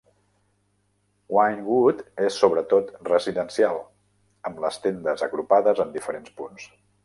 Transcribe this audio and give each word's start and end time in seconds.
Wynnewood 1.37 1.99
és 2.29 2.39
sobre 2.45 2.63
tot 2.73 2.89
residencial, 3.11 3.79
amb 4.51 4.65
les 4.67 4.83
tendes 4.89 5.29
agrupades 5.31 5.87
en 5.89 5.97
diferents 6.01 6.39
punts. 6.41 6.71